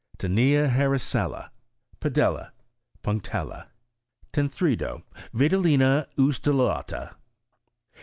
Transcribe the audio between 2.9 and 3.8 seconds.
Punctdla.